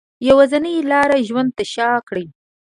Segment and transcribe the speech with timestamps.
[0.27, 2.25] یوازینۍ لاره ژوند ته شا کړي